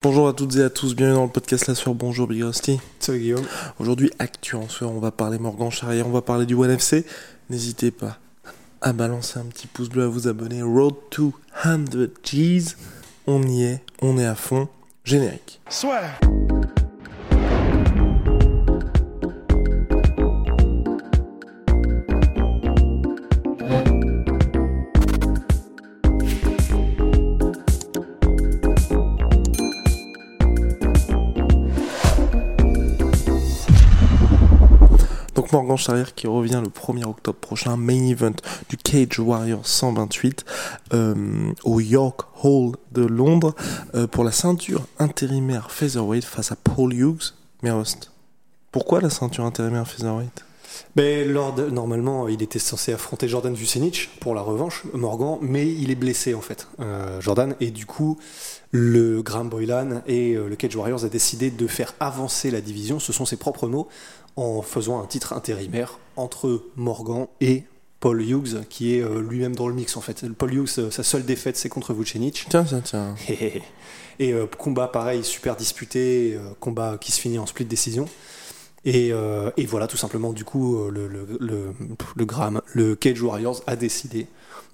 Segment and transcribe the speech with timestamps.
[0.00, 1.92] Bonjour à toutes et à tous, bienvenue dans le podcast La Sueur.
[1.92, 2.78] Bonjour Big Rusty.
[3.00, 3.44] Salut Guillaume.
[3.80, 7.04] Aujourd'hui, Actu en on va parler Morgan Charrière, on va parler du One FC.
[7.50, 8.16] N'hésitez pas
[8.80, 10.62] à balancer un petit pouce bleu, à vous abonner.
[10.62, 11.34] Road to
[11.64, 11.86] 100
[12.22, 12.76] G's.
[13.26, 14.68] On y est, on est à fond.
[15.02, 15.60] Générique.
[15.68, 16.02] Soit.
[35.52, 38.32] Morgan Charrière qui revient le 1er octobre prochain, main event
[38.68, 40.44] du Cage Warrior 128
[40.94, 43.54] euh, au York Hall de Londres
[43.94, 47.34] euh, pour la ceinture intérimaire featherweight face à Paul Hughes.
[47.62, 47.70] Mais
[48.72, 50.44] pourquoi la ceinture intérimaire featherweight?
[50.94, 55.66] Ben, lors de- normalement, il était censé affronter Jordan Vucenic pour la revanche, Morgan, mais
[55.66, 58.18] il est blessé en fait, euh, Jordan, et du coup,
[58.70, 62.98] le Graham Boylan et euh, le Cage Warriors a décidé de faire avancer la division,
[62.98, 63.88] ce sont ses propres mots,
[64.36, 67.64] en faisant un titre intérimaire entre Morgan et
[68.00, 70.24] Paul Hughes, qui est euh, lui-même dans le mix en fait.
[70.32, 72.46] Paul Hughes, euh, sa seule défaite, c'est contre Vucenic.
[72.48, 73.14] Tiens, tiens, tiens.
[74.18, 78.06] Et euh, combat pareil, super disputé, euh, combat qui se finit en split décision.
[78.84, 81.72] Et, euh, et voilà, tout simplement, du coup, le, le, le,
[82.16, 84.26] le Graham, le Cage Warriors a décidé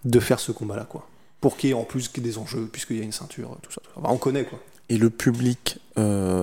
[0.04, 1.08] de faire ce combat-là, quoi.
[1.44, 3.82] Pour qu'il y ait en plus des enjeux, puisqu'il y a une ceinture, tout ça.
[3.82, 4.00] tout ça.
[4.00, 4.58] Enfin, on connaît, quoi.
[4.88, 6.42] Et le public euh,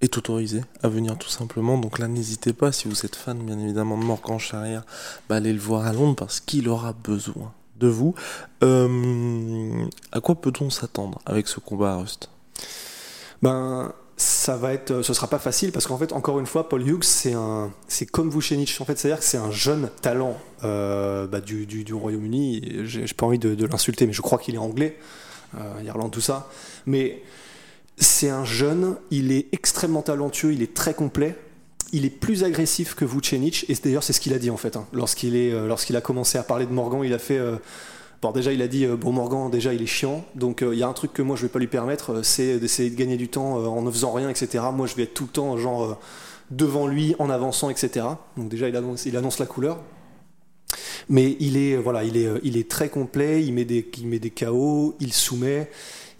[0.00, 1.78] est autorisé à venir tout simplement.
[1.78, 4.82] Donc là, n'hésitez pas, si vous êtes fan bien évidemment de Morgan Charrière,
[5.28, 8.16] bah, allez le voir à Londres parce qu'il aura besoin de vous.
[8.64, 12.28] Euh, à quoi peut-on s'attendre avec ce combat, Rust?
[13.40, 16.86] Ben, ça va être, ce sera pas facile parce qu'en fait, encore une fois, Paul
[16.86, 18.76] Hughes, c'est un, c'est comme Vucenic.
[18.78, 22.84] En fait, c'est-à-dire que c'est un jeune talent euh, bah, du, du, Royaume-Uni.
[22.84, 24.98] J'ai pas envie de, l'insulter, mais je crois qu'il est anglais,
[25.58, 26.50] euh, Irlande, tout ça.
[26.84, 27.22] Mais
[27.96, 31.34] c'est un jeune, il est extrêmement talentueux, il est très complet.
[31.94, 34.76] Il est plus agressif que Vucenic, et d'ailleurs c'est ce qu'il a dit en fait.
[34.76, 34.86] hein.
[34.92, 37.40] Lorsqu'il est, euh, lorsqu'il a commencé à parler de Morgan, il a fait.
[38.22, 40.78] Bon, déjà, il a dit, euh, bon, Morgan, déjà, il est chiant, donc euh, il
[40.78, 42.94] y a un truc que moi, je vais pas lui permettre, euh, c'est d'essayer de
[42.94, 44.62] gagner du temps en ne faisant rien, etc.
[44.74, 45.98] Moi, je vais être tout le temps, genre,
[46.50, 48.06] devant lui, en avançant, etc.
[48.36, 49.78] Donc déjà, il annonce, il annonce la couleur.
[51.08, 54.18] Mais il est, voilà, il est, il est très complet, il met des, il met
[54.18, 55.70] des KO, il soumet.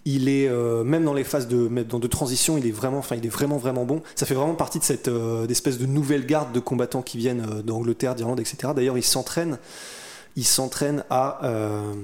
[0.06, 0.49] Il est
[0.83, 3.84] même dans les phases de, dans de transition, il est vraiment, il est vraiment vraiment
[3.84, 4.03] bon.
[4.15, 5.10] Ça fait vraiment partie de cette
[5.47, 8.72] d'espèce de nouvelle garde de combattants qui viennent d'Angleterre, d'Irlande, etc.
[8.75, 9.59] D'ailleurs, il s'entraîne,
[10.37, 11.95] il s'entraîne à euh,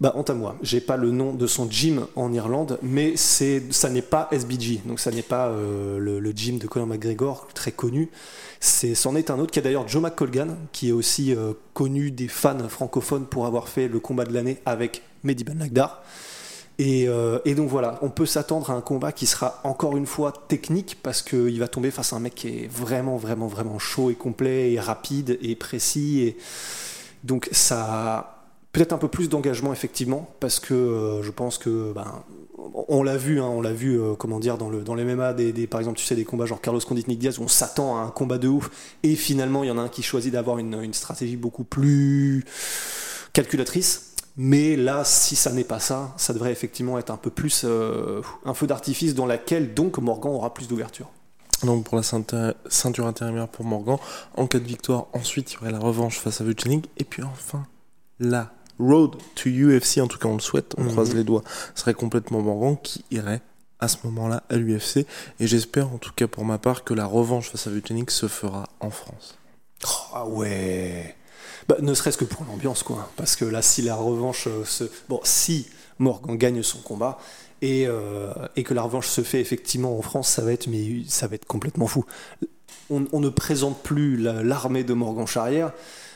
[0.00, 3.64] bah, honte à moi, j'ai pas le nom de son gym en Irlande, mais c'est,
[3.72, 7.72] ça n'est pas SBG, donc ça n'est pas euh, le, gym de Conor McGregor, très
[7.72, 8.08] connu.
[8.60, 12.28] C'en est un autre qui est d'ailleurs Joe McColgan, qui est aussi euh, connu des
[12.28, 16.02] fans francophones pour avoir fait le combat de l'année avec Mehdi Ben Lagdar.
[16.80, 20.06] Et, euh, et donc voilà, on peut s'attendre à un combat qui sera encore une
[20.06, 23.80] fois technique parce qu'il va tomber face à un mec qui est vraiment, vraiment, vraiment
[23.80, 26.20] chaud et complet et rapide et précis.
[26.22, 26.36] Et
[27.24, 27.84] donc ça
[28.18, 32.22] a peut-être un peu plus d'engagement effectivement parce que euh, je pense que ben,
[32.88, 35.32] on l'a vu, hein, on l'a vu, euh, comment dire, dans le dans les MMA,
[35.34, 37.48] des, des- par exemple, tu sais, des combats genre Carlos Condit, Nick Diaz, où on
[37.48, 38.70] s'attend à un combat de ouf,
[39.02, 42.44] et finalement, il y en a un qui choisit d'avoir une, une stratégie beaucoup plus
[43.32, 44.07] calculatrice.
[44.40, 48.22] Mais là, si ça n'est pas ça, ça devrait effectivement être un peu plus euh,
[48.44, 51.10] un feu d'artifice dans laquelle donc Morgan aura plus d'ouverture.
[51.64, 53.96] Donc pour la ceinture, intérimaire pour Morgan,
[54.36, 57.24] en cas de victoire, ensuite il y aurait la revanche face à Vucenic, et puis
[57.24, 57.66] enfin
[58.20, 60.90] la road to UFC, en tout cas on le souhaite, on Mhm.
[60.92, 61.42] croise les doigts,
[61.74, 63.40] serait complètement Morgan qui irait
[63.80, 64.98] à ce moment-là à l'UFC,
[65.40, 68.28] et j'espère en tout cas pour ma part que la revanche face à Vucenic se
[68.28, 69.36] fera en France.
[69.84, 71.16] Oh, ah ouais
[71.68, 73.10] bah, Ne serait-ce que pour l'ambiance, quoi.
[73.16, 74.84] Parce que là, si la revanche euh, se...
[75.08, 75.66] Bon, si
[75.98, 77.18] Morgan gagne son combat
[77.62, 81.02] et, euh, et que la revanche se fait effectivement en France, ça va être, mais,
[81.08, 82.04] ça va être complètement fou.
[82.90, 85.72] On, ne présente plus la- l'armée de Morgan Charrière,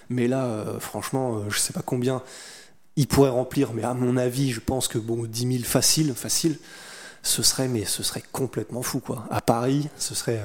[0.09, 2.23] mais là, euh, franchement, euh, je sais pas combien
[2.97, 6.59] il pourrait remplir, mais à mon avis, je pense que bon, 10 000 facile, facile,
[7.23, 9.27] ce serait, mais ce serait complètement fou, quoi.
[9.31, 10.43] À Paris, ce serait,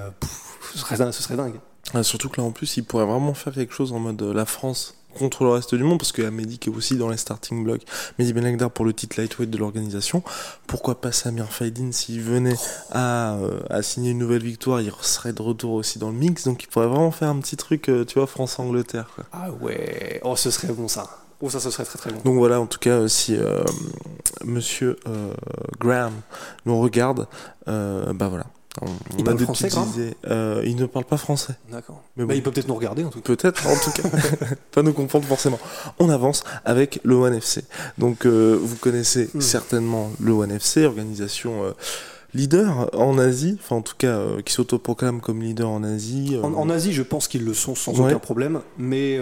[0.73, 1.59] ce serait, ce serait dingue.
[1.93, 4.33] Ah, surtout que là en plus il pourrait vraiment faire quelque chose en mode euh,
[4.33, 6.95] la France contre le reste du monde, parce qu'il y a Mehdi qui est aussi
[6.95, 7.81] dans les starting blocks.
[8.17, 10.23] Mehdi Ben pour le titre lightweight de l'organisation.
[10.67, 12.55] Pourquoi pas Samir Faidin s'il venait
[12.91, 16.45] à, euh, à, signer une nouvelle victoire, il serait de retour aussi dans le mix.
[16.45, 19.09] Donc il pourrait vraiment faire un petit truc, euh, tu vois, France-Angleterre.
[19.33, 21.09] Ah ouais, oh ce serait bon ça.
[21.41, 22.21] Oh ça, ce serait très très bon.
[22.23, 23.63] Donc voilà, en tout cas, si euh,
[24.43, 24.97] Monsieur
[25.79, 26.13] Graham
[26.65, 27.27] nous regarde,
[27.67, 28.45] bah voilà,
[29.17, 29.87] il parle français quand
[30.27, 31.53] euh, Il ne parle pas français.
[31.71, 32.03] D'accord.
[32.15, 33.35] Mais bah, il peut peut-être nous regarder en tout cas.
[33.35, 34.09] Peut-être en tout cas.
[34.71, 35.59] pas nous comprendre forcément.
[35.99, 37.63] On avance avec le One FC.
[37.97, 39.41] Donc euh, vous connaissez hmm.
[39.41, 41.71] certainement le One FC, organisation euh,
[42.33, 46.37] leader en Asie, enfin en tout cas qui s'autoproclame comme leader en Asie.
[46.43, 49.19] En, Asie, je pense qu'ils le sont sans aucun problème, mais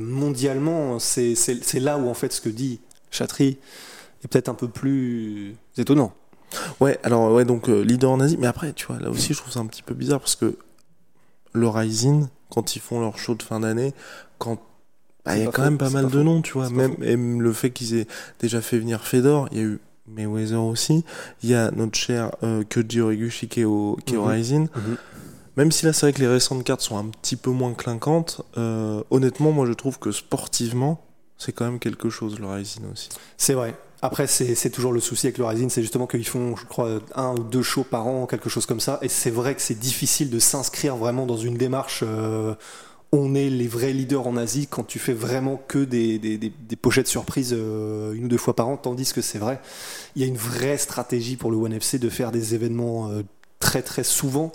[0.00, 1.34] mondialement, c'est
[1.74, 3.58] là où en fait ce que dit Chatry
[4.24, 6.12] est peut-être un peu plus étonnant.
[6.80, 9.38] Ouais, alors ouais, donc euh, leader en Asie, mais après, tu vois, là aussi, je
[9.38, 10.56] trouve ça un petit peu bizarre parce que
[11.52, 13.94] le Rising, quand ils font leur show de fin d'année,
[14.38, 14.58] quand
[15.24, 17.70] bah, il y a quand même pas mal de noms, tu vois, même, le fait
[17.70, 18.06] qu'ils aient
[18.40, 21.04] déjà fait venir Fedor, il y a eu Mayweather aussi,
[21.42, 22.64] il y a notre cher euh,
[22.98, 24.24] Origuchi qui est au, qui mhm.
[24.24, 24.68] Rising.
[24.74, 24.96] Mhm.
[25.56, 28.42] Même si là, c'est vrai que les récentes cartes sont un petit peu moins clinquantes,
[28.56, 31.04] euh, honnêtement, moi je trouve que sportivement,
[31.36, 33.08] c'est quand même quelque chose le Rising aussi.
[33.36, 33.74] C'est vrai.
[34.02, 37.34] Après, c'est toujours le souci avec le Rising, c'est justement qu'ils font, je crois, un
[37.34, 38.98] ou deux shows par an, quelque chose comme ça.
[39.02, 42.02] Et c'est vrai que c'est difficile de s'inscrire vraiment dans une démarche.
[42.06, 42.54] Euh,
[43.12, 47.54] on est les vrais leaders en Asie quand tu fais vraiment que des, pochettes surprises
[47.56, 49.60] euh, une ou deux fois par an, tandis que c'est vrai,
[50.16, 53.22] il y a une vraie stratégie pour le One FC de faire des événements euh,
[53.58, 54.52] très très souvent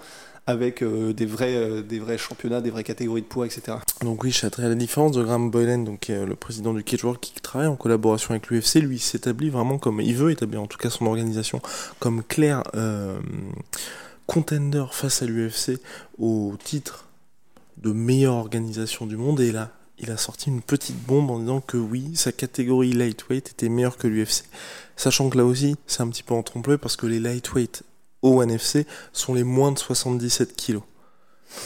[0.47, 3.77] avec euh, des, vrais, euh, des vrais championnats, des vraies catégories de poids, etc.
[4.01, 7.19] Donc oui, à la différence de Graham Boylan, donc, euh, le président du Cage World
[7.19, 10.77] qui travaille en collaboration avec l'UFC, lui s'établit vraiment comme, il veut établir en tout
[10.77, 11.61] cas son organisation
[11.99, 12.63] comme clair
[14.27, 15.79] contender face à l'UFC
[16.17, 17.05] au titre
[17.77, 21.61] de meilleure organisation du monde, et là, il a sorti une petite bombe en disant
[21.61, 24.43] que oui, sa catégorie lightweight était meilleure que l'UFC.
[24.95, 27.83] Sachant que là aussi, c'est un petit peu en trompe parce que les lightweight
[28.25, 28.43] au
[29.13, 30.83] sont les moins de 77 kilos.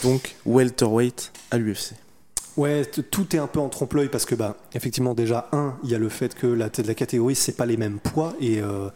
[0.02, 1.94] Donc welterweight à l'UFC.
[2.56, 5.94] Ouais, tout est un peu en trompe-l'œil parce que, bah, effectivement, déjà, un, il y
[5.94, 8.88] a le fait que la tête la catégorie, c'est pas les mêmes poids et euh,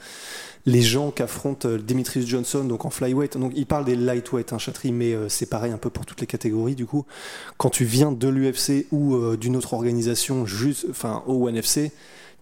[0.67, 4.59] les gens qu'affronte euh, Demetrius Johnson, donc en flyweight, donc il parle des lightweight, hein,
[4.59, 7.07] Chatry, mais euh, c'est pareil un peu pour toutes les catégories, du coup.
[7.57, 11.93] Quand tu viens de l'UFC ou d'une autre organisation, juste, enfin, au NFC,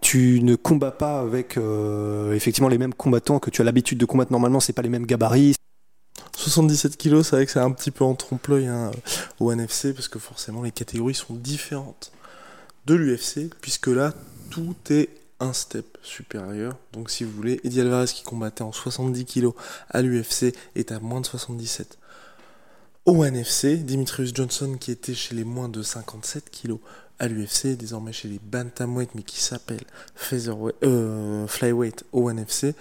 [0.03, 4.05] tu ne combats pas avec euh, effectivement les mêmes combattants que tu as l'habitude de
[4.05, 5.55] combattre normalement, c'est pas les mêmes gabarits.
[6.37, 8.91] 77 kilos, c'est vrai que c'est un petit peu en trompe-l'œil hein,
[9.39, 12.13] au NFC parce que forcément les catégories sont différentes
[12.85, 14.13] de l'UFC puisque là
[14.51, 15.09] tout est
[15.39, 16.77] un step supérieur.
[16.93, 19.55] Donc si vous voulez, Eddie Alvarez qui combattait en 70 kilos
[19.89, 21.99] à l'UFC est à moins de 77
[23.07, 23.77] au NFC.
[23.77, 26.81] Dimitrius Johnson qui était chez les moins de 57 kilos
[27.19, 29.85] à l'UFC, désormais chez les bantamweight, mais qui s'appelle
[30.33, 32.75] euh, flyweight au NFC,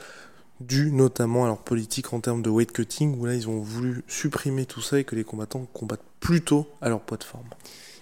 [0.60, 4.04] dû notamment à leur politique en termes de weight cutting, où là ils ont voulu
[4.08, 7.48] supprimer tout ça et que les combattants combattent plutôt à leur poids de forme.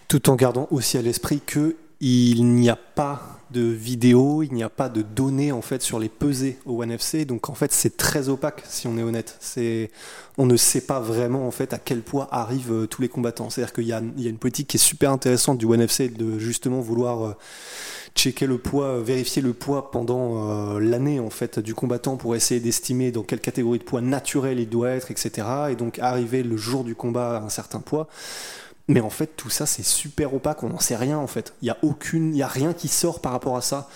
[0.07, 4.63] Tout en gardant aussi à l'esprit que il n'y a pas de vidéos, il n'y
[4.63, 7.71] a pas de données en fait sur les pesées au One FC, donc en fait
[7.73, 9.35] c'est très opaque si on est honnête.
[9.39, 9.89] C'est,
[10.37, 13.49] on ne sait pas vraiment en fait à quel poids arrivent euh, tous les combattants.
[13.49, 15.81] C'est-à-dire qu'il y a, il y a une politique qui est super intéressante du One
[15.81, 17.35] FC de justement vouloir euh,
[18.15, 22.59] checker le poids, vérifier le poids pendant euh, l'année en fait du combattant pour essayer
[22.61, 25.47] d'estimer dans quelle catégorie de poids naturel il doit être, etc.
[25.71, 28.07] Et donc arriver le jour du combat à un certain poids.
[28.89, 31.53] Mais en fait, tout ça, c'est super opaque, on n'en sait rien en fait.
[31.61, 33.87] Il n'y a aucune, il a rien qui sort par rapport à ça.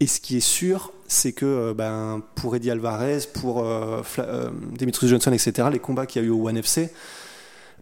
[0.00, 4.50] Et ce qui est sûr, c'est que euh, ben, pour Eddie Alvarez, pour euh, euh,
[4.76, 6.90] Demetrius Johnson, etc., les combats qu'il y a eu au One FC,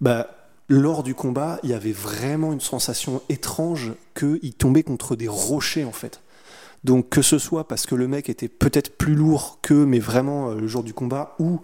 [0.03, 0.27] ben,
[0.69, 5.85] lors du combat, il y avait vraiment une sensation étrange qu'il tombait contre des rochers
[5.85, 6.21] en fait.
[6.85, 10.51] Donc que ce soit parce que le mec était peut-être plus lourd que, mais vraiment
[10.51, 11.63] le jour du combat, ou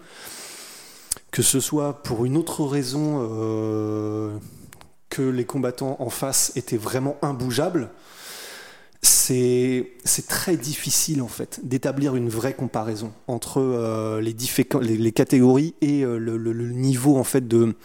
[1.29, 4.39] que ce soit pour une autre raison
[5.09, 7.89] que les combattants en face étaient vraiment imbougeables,
[9.01, 16.17] c'est très difficile en fait d'établir une vraie comparaison entre euh, les, catégories et euh,
[16.17, 17.75] le, niveau en fait de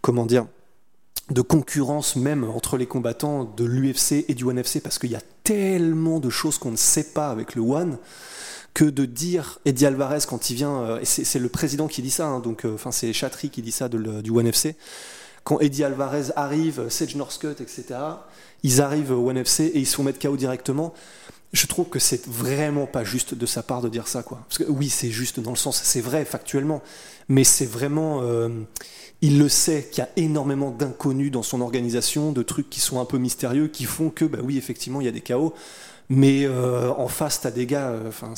[0.00, 0.46] comment dire
[1.30, 5.16] de concurrence même entre les combattants de l'UFC et du ONE FC parce qu'il y
[5.16, 7.98] a tellement de choses qu'on ne sait pas avec le One
[8.74, 12.26] que de dire Eddie Alvarez quand il vient euh, c'est le président qui dit ça
[12.26, 14.74] hein, donc enfin c'est Chatry qui dit ça du ONE FC
[15.44, 17.84] quand Eddie Alvarez arrive, Sage Northcutt, etc.,
[18.62, 20.94] ils arrivent au NFC et ils se font mettre KO directement.
[21.52, 24.44] je trouve que c'est vraiment pas juste de sa part de dire ça, quoi.
[24.48, 26.80] Parce que oui, c'est juste dans le sens, c'est vrai factuellement,
[27.28, 28.48] mais c'est vraiment, euh,
[29.20, 33.00] il le sait qu'il y a énormément d'inconnus dans son organisation, de trucs qui sont
[33.00, 35.52] un peu mystérieux, qui font que, bah oui, effectivement, il y a des chaos,
[36.08, 38.34] mais euh, en face, t'as des gars, euh, enfin,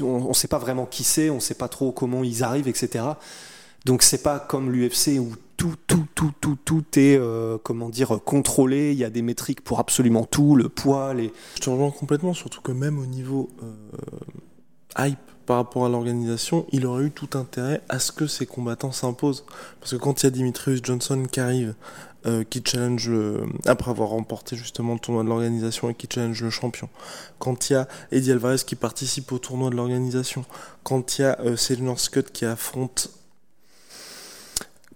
[0.00, 3.04] on, on sait pas vraiment qui c'est, on sait pas trop comment ils arrivent, etc.
[3.84, 8.20] Donc c'est pas comme l'UFC où tout, tout, tout, tout, tout est, euh, comment dire,
[8.24, 8.92] contrôlé.
[8.92, 11.32] Il y a des métriques pour absolument tout, le poids, les.
[11.56, 16.64] Je te rejoins complètement, surtout que même au niveau euh, hype par rapport à l'organisation,
[16.70, 19.44] il aurait eu tout intérêt à ce que ces combattants s'imposent.
[19.80, 21.74] Parce que quand il y a Dimitrius Johnson qui arrive,
[22.26, 26.40] euh, qui challenge le, après avoir remporté justement le tournoi de l'organisation et qui challenge
[26.40, 26.88] le champion,
[27.40, 30.44] quand il y a Eddie Alvarez qui participe au tournoi de l'organisation,
[30.84, 33.10] quand il y a Cedric Scott qui affronte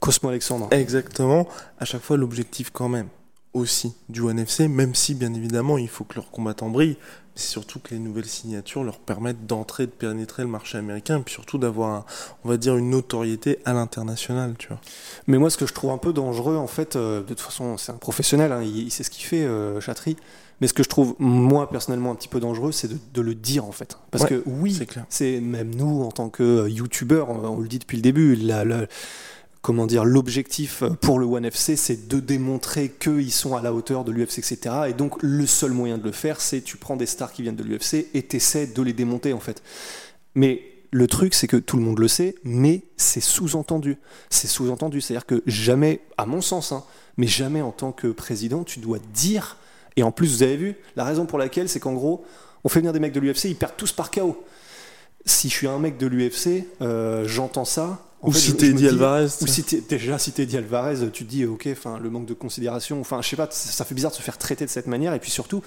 [0.02, 0.66] Cosmo Alexandre.
[0.73, 1.47] Exactement.
[1.78, 3.06] À chaque fois, l'objectif quand même
[3.54, 6.97] aussi du One FC, même si bien évidemment il faut que leurs combattants brillent,
[7.35, 11.23] c'est surtout que les nouvelles signatures leur permettent d'entrer, de pénétrer le marché américain, et
[11.23, 12.04] puis surtout d'avoir,
[12.44, 14.80] on va dire, une notoriété à l'international, tu vois.
[15.28, 17.76] Mais moi, ce que je trouve un peu dangereux, en fait, euh, de toute façon,
[17.78, 20.16] c'est un professionnel, hein, il, il, sait ce qu'il fait, euh, Chatry.
[20.61, 23.35] Mais ce que je trouve, moi, personnellement, un petit peu dangereux, c'est de, de, le
[23.35, 23.99] dire, en fait.
[24.11, 24.78] Parce Ouais, que oui,
[25.09, 28.35] c'est même nous, en tant que euh, youtubeurs, on, on le dit depuis le début,
[28.37, 28.87] la, la-
[29.62, 34.04] comment dire, l'objectif pour le One FC, c'est de démontrer qu'ils sont à la hauteur
[34.04, 34.59] de l'UFC, etc.
[34.88, 37.57] Et donc, le seul moyen de le faire, c'est tu prends des stars qui viennent
[37.57, 39.62] de l'UFC et t'essaies de les démonter, en fait.
[40.35, 43.99] Mais le truc, c'est que tout le monde le sait, mais c'est sous-entendu.
[44.31, 45.00] C'est sous-entendu.
[45.00, 46.83] C'est-à-dire que jamais, à mon sens, hein,
[47.16, 49.57] mais jamais en tant que président, tu dois dire.
[49.97, 52.25] Et en plus, vous avez vu, la raison pour laquelle, c'est qu'en gros,
[52.64, 54.45] on fait venir des mecs de l'UFC, ils perdent tous par KO.
[55.25, 58.04] Si je suis un mec de l'UFC, euh, j'entends ça.
[58.22, 61.10] En Ou fait, si t'es dis- Alvarez, ou si t'es- déjà si t'es Eddie Alvarez,
[61.12, 63.94] tu te dis ok, enfin le manque de considération, enfin je sais pas, ça fait
[63.94, 65.12] bizarre de se faire traiter de cette manière.
[65.14, 65.62] Et puis surtout,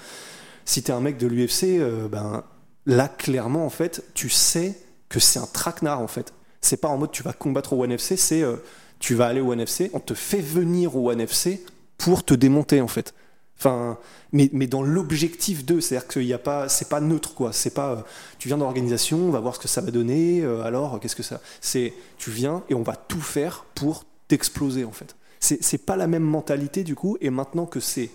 [0.64, 2.44] si t'es un mec de l'UFC, euh, ben
[2.86, 4.74] là clairement en fait, tu sais
[5.08, 6.32] que c'est un traquenard en fait.
[6.62, 8.56] C'est pas en mode tu vas combattre au One FC, c'est euh,
[8.98, 11.62] tu vas aller au One FC, on te fait venir au One FC
[11.98, 13.12] pour te démonter en fait.
[13.58, 13.96] Enfin,
[14.32, 17.52] mais, mais dans l'objectif d'eux, c'est-à-dire y a pas, c'est pas neutre quoi.
[17.52, 17.96] C'est pas, euh,
[18.38, 20.42] tu viens d'organisation, on va voir ce que ça va donner.
[20.42, 24.84] euh, alors, qu'est-ce que ça C'est, tu viens et on va tout faire pour t'exploser
[24.84, 25.16] en fait.
[25.40, 27.16] C'est pas la même mentalité du coup.
[27.20, 28.10] Et maintenant que c'est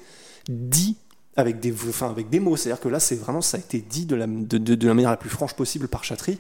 [0.50, 0.98] dit
[1.38, 4.06] avec des, enfin avec des mots, c'est-à-dire que là, c'est vraiment, ça a été dit
[4.06, 6.40] de la, de, de- de la manière la plus franche possible par Chatry.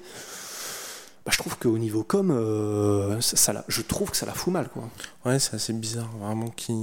[1.24, 4.70] Bah, je trouve qu'au niveau com, euh, ça, je trouve que ça la fout mal
[4.70, 4.90] quoi.
[5.24, 6.74] Ouais, c'est assez bizarre, vraiment, qui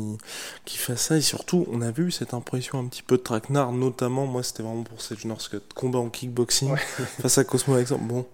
[0.65, 1.17] qui fasse ça.
[1.17, 4.63] Et surtout, on a vu cette impression un petit peu de traquenard, notamment, moi, c'était
[4.63, 5.65] vraiment pour cette Scott.
[5.75, 6.73] Combat en kickboxing
[7.21, 8.05] face à Cosmo Alexandre.
[8.05, 8.27] Bon,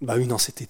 [0.00, 0.68] Bah oui, non, c'était.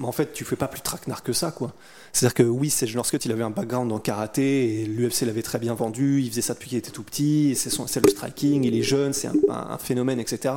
[0.00, 1.74] En fait, tu fais pas plus traquenard que ça, quoi.
[2.14, 5.58] C'est-à-dire que oui, Serge Scott, il avait un background en karaté et l'UFC l'avait très
[5.58, 6.22] bien vendu.
[6.22, 7.50] Il faisait ça depuis qu'il était tout petit.
[7.50, 7.84] et C'est, son...
[7.84, 10.54] le striking, il est jeune, c'est un phénomène, etc.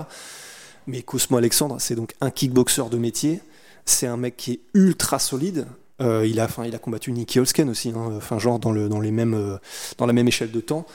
[0.87, 3.41] Mais Cosmo Alexandre, c'est donc un kickboxer de métier.
[3.85, 5.67] C'est un mec qui est ultra solide.
[6.01, 8.89] Euh, il, a, enfin, il a combattu Nicky Holsken aussi, hein, enfin, genre dans, le,
[8.89, 9.57] dans, les mêmes, euh,
[9.97, 10.85] dans la même échelle de temps.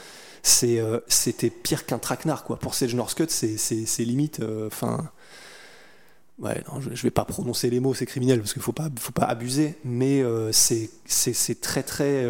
[0.63, 2.57] Euh, c'était pire qu'un traquenard, quoi.
[2.59, 4.41] Pour Serge Scott, c'est, c'est, limite.
[4.67, 5.09] Enfin.
[6.39, 9.11] Ouais, je, je vais pas prononcer les mots, c'est criminel parce qu'il faut pas, faut
[9.11, 12.25] pas abuser, mais c'est, c'est, très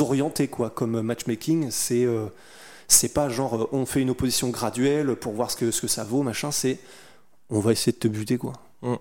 [0.00, 1.68] orienté quoi, comme matchmaking.
[1.70, 2.04] C'est,
[2.88, 5.88] c'est pas genre euh, on fait une opposition graduelle pour voir ce que, ce que
[5.88, 6.50] ça vaut, machin.
[6.50, 6.78] C'est
[7.50, 8.52] on va essayer de te buter quoi.
[8.82, 8.94] Mm.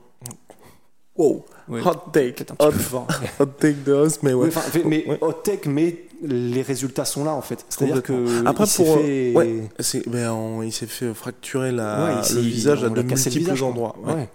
[1.17, 1.81] wow, Ouais.
[1.85, 3.07] hot take, un hot, peu fort.
[3.39, 4.49] hot take de host, mais ouais.
[4.75, 5.17] Oui, mais Ouais.
[5.21, 7.65] hot tech, mais les résultats sont là en fait.
[7.69, 8.45] C'est-à-dire que.
[8.45, 12.39] Après, il s'est pour, fait- ouais, c'est, ben, on- il s'est fait fracturer la, le
[12.41, 13.95] visage à de multiples visage, endroits.
[14.03, 14.13] ouais.
[14.13, 14.29] Ouais.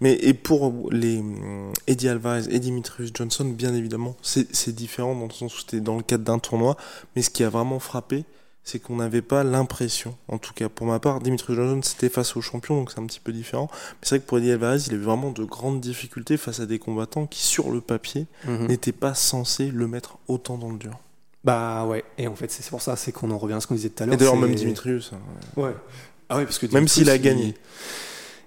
[0.00, 5.16] Mais et pour les hum, Eddie Alvarez et Dimitrius Johnson, bien évidemment, c'est c'est différent
[5.16, 6.76] dans le sens où c'était dans le cadre d'un tournoi.
[7.16, 8.24] Mais ce qui a vraiment frappé,
[8.68, 12.36] c'est qu'on n'avait pas l'impression, en tout cas pour ma part, Dimitrius Johnson c'était face
[12.36, 13.68] au champion, donc c'est un petit peu différent.
[13.72, 16.66] Mais c'est vrai que pour Eddie Alvarez, il avait vraiment de grandes difficultés face à
[16.66, 18.66] des combattants qui, sur le papier, Mhm.
[18.66, 20.98] n'étaient pas censés le mettre autant dans le dur.
[21.44, 22.04] Bah ouais.
[22.18, 24.02] Et en fait, c'est pour ça, c'est qu'on en revient à ce qu'on disait tout
[24.02, 24.14] à l'heure.
[24.14, 25.12] Et d'ailleurs, même Dimitrius.
[25.14, 25.18] hein.
[25.60, 25.72] Ouais.
[26.28, 27.54] Ah ouais, parce que Même s'il a il- gagné.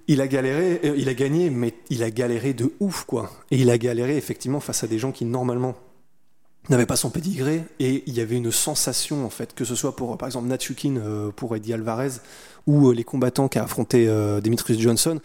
[0.07, 3.31] Il, a galéré, euh, il a gagné, mais il a galéré de ouf, quoi.
[3.49, 5.73] Et il a galéré effectivement face à des gens qui normalement
[6.69, 9.95] n'avaient pas son pédigré, et il y avait une sensation en fait, que ce soit
[9.95, 12.11] pour par exemple Natsukin euh, pour Eddie Alvarez
[12.67, 15.19] ou euh, les combattants qui a affronté euh, Demetrius Johnson.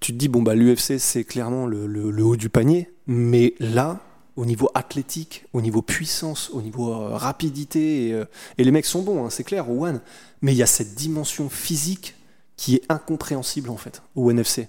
[0.00, 4.00] Tu te dis bon bah l'UFC c'est clairement le, le- haut du panier, mais là
[4.36, 8.22] au niveau athlétique, au niveau puissance, au niveau euh, rapidité, et,
[8.58, 10.00] et les mecs sont bons, hein, c'est clair, au One,
[10.42, 12.16] mais il y a cette dimension physique
[12.56, 14.68] qui est incompréhensible en fait au NFC.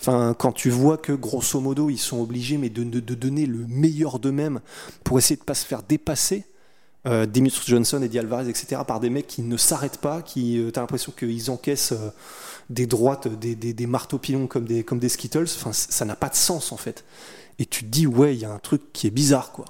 [0.00, 3.66] Enfin, quand tu vois que grosso modo ils sont obligés mais de, de- donner le
[3.68, 4.60] meilleur d'eux-mêmes
[5.04, 6.44] pour essayer de pas se faire dépasser,
[7.06, 10.70] euh, Dimitri Johnson, Eddie Alvarez, etc., par des mecs qui ne s'arrêtent pas, qui, euh,
[10.70, 12.10] t'as l'impression qu'ils encaissent euh,
[12.70, 15.42] des droites, des, des, des marteaux pilons comme des, comme des Skittles.
[15.44, 17.04] Enfin, ça n'a pas de sens en fait.
[17.58, 19.66] Et tu te dis, ouais, il y a un truc qui est bizarre, quoi.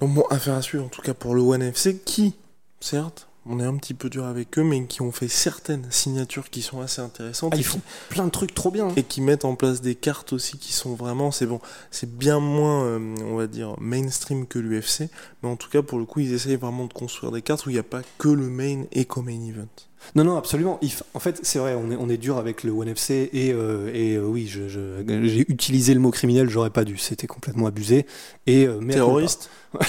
[0.00, 2.34] Bon, affaire à suivre en tout cas pour le One FC qui,
[2.80, 6.50] certes, on est un petit peu dur avec eux, mais qui ont fait certaines signatures
[6.50, 8.88] qui sont assez intéressantes Ah, ils font plein de trucs trop bien.
[8.88, 8.92] hein.
[8.96, 11.60] et qui mettent en place des cartes aussi qui sont vraiment, c'est bon,
[11.90, 15.08] c'est bien moins, euh, on va dire, mainstream que l'UFC,
[15.42, 17.70] mais en tout cas pour le coup ils essayent vraiment de construire des cartes où
[17.70, 19.68] il n'y a pas que le main et co-main event.
[20.14, 20.78] Non, non, absolument.
[21.14, 23.90] En fait, c'est vrai, on est, on est dur avec le ONE FC et, euh,
[23.92, 26.96] et euh, oui, je- je- j'ai utilisé le mot criminel, j'aurais pas dû.
[26.96, 28.06] C'était complètement abusé.
[28.46, 29.50] Et, euh, Terroriste.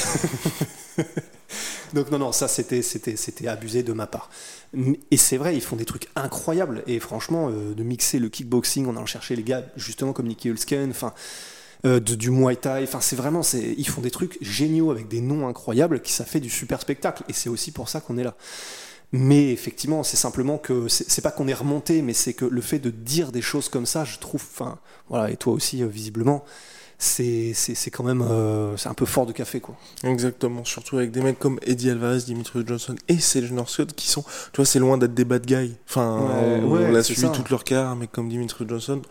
[1.93, 4.29] Donc non, non, ça c'était, c'était, c'était abusé de ma part.
[5.11, 6.83] Et c'est vrai, ils font des trucs incroyables.
[6.87, 10.49] Et franchement, euh, de mixer le kickboxing en allant chercher les gars, justement comme Nicky
[10.49, 11.13] Hulsken, enfin,
[11.85, 15.21] euh, du Muay Thai, enfin c'est vraiment, c'est, ils font des trucs géniaux avec des
[15.21, 17.23] noms incroyables, qui ça fait du super spectacle.
[17.29, 18.35] Et c'est aussi pour ça qu'on est là.
[19.13, 22.61] Mais effectivement, c'est simplement que c'est c'est pas qu'on est remonté, mais c'est que le
[22.61, 25.87] fait de dire des choses comme ça, je trouve, enfin, voilà, et toi aussi euh,
[25.87, 26.43] visiblement,
[26.97, 27.53] c'est
[27.91, 29.75] quand même, euh, c'est un peu fort de café quoi.
[30.03, 34.23] Exactement, surtout avec des mecs comme Eddie Alvarez, Dimitri Johnson et Seljor Scott qui sont,
[34.23, 35.75] tu vois, c'est loin d'être des bad guys.
[35.87, 37.33] Enfin, Ouais, on, ouais, on l'a c'est suivi ça.
[37.33, 39.01] toute leur carrière, un mec comme Dimitri Johnson,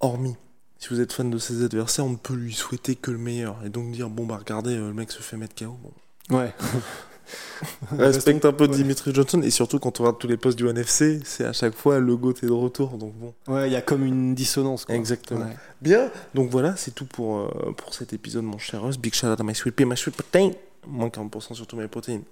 [0.00, 0.36] hormis.
[0.78, 3.56] Si vous êtes fan de ses adversaires, on ne peut lui souhaiter que le meilleur.
[3.64, 5.76] Et donc dire, bon bah regardez, euh, le mec se fait mettre KO.
[5.82, 6.36] Bon.
[6.38, 6.54] Ouais.
[7.98, 8.76] Respecte un peu Ouais.
[8.76, 11.74] Dimitri Johnson et surtout quand on regarde tous les postes du NFC, c'est à chaque
[11.74, 12.96] fois le GOAT est de retour.
[12.98, 13.34] Donc bon.
[13.46, 14.84] Ouais, il y a comme une dissonance.
[14.84, 14.94] Quoi.
[14.94, 15.40] Exactement.
[15.46, 15.56] Ouais.
[15.80, 18.98] Bien, donc voilà, c'est tout pour, euh, pour cet épisode, mon cher Russ.
[18.98, 20.50] Big shout out à my sweet pea, my sweet protein.
[20.86, 22.22] Moins 40% sur tous mes protéines.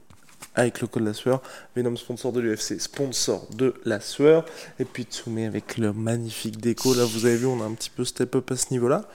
[0.54, 1.40] Avec le code la sueur.
[1.74, 4.44] Venom, sponsor de l'UFC, sponsor de la sueur.
[4.78, 6.94] Et puis Tsume avec leur magnifique déco.
[6.94, 9.08] Là, vous avez vu, on a un petit peu step up à ce niveau-là.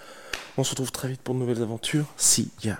[0.58, 2.06] On se retrouve très vite pour de nouvelles aventures.
[2.18, 2.80] See ya.